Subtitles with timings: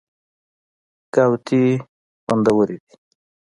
[1.13, 1.61] ګاوتې
[2.23, 2.93] خوندورې دي.